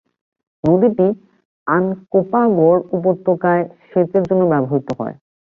[0.63, 1.07] নদীটি
[1.67, 5.15] আনকোপাহগর উপত্যকায় সেচের জন্য ব্যবহৃত হয়।